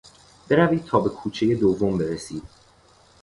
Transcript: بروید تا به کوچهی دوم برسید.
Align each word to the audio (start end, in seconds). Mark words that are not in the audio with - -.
بروید 0.49 0.85
تا 0.85 0.99
به 0.99 1.09
کوچهی 1.09 1.55
دوم 1.55 1.97
برسید. 1.97 2.43